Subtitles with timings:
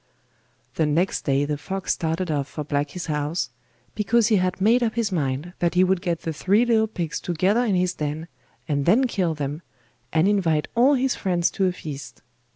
[0.77, 3.51] The next day the fox started off for Blacky's house,
[3.93, 7.19] because he had made up his mind that he would get the three little pigs
[7.19, 8.27] together in his den,
[8.67, 9.61] and then kill them,
[10.11, 12.23] and invite all his friends to a feast.